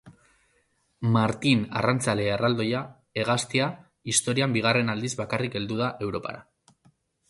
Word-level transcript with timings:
Martin 1.17 1.61
Arrantzale 1.81 2.25
Erraldoia 2.39 2.81
hegaztia 3.25 3.71
historian 4.15 4.59
bigarren 4.59 4.93
aldiz 4.97 5.17
bakarrik 5.25 5.63
heldu 5.63 5.83
da 5.87 5.97
Europara. 6.09 6.47